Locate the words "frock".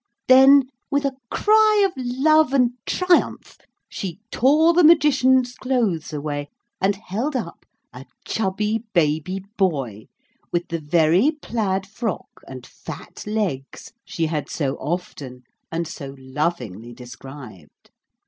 11.85-12.41